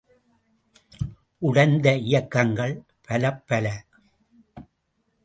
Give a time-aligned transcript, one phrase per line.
[1.41, 2.73] உடைந்த இயக்கங்கள்
[3.07, 3.65] பலப்பல!